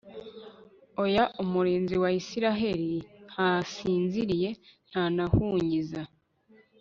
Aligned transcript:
oya, 1.03 1.23
umurinzi 1.43 1.95
wa 2.03 2.09
israheli 2.21 2.91
ntasinziriye, 3.29 4.49
ntanahunyiza 4.89 6.01